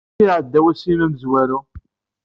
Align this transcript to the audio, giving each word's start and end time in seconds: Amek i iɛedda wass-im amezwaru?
Amek 0.07 0.19
i 0.19 0.23
iɛedda 0.29 0.59
wass-im 0.63 0.99
amezwaru? 1.05 1.59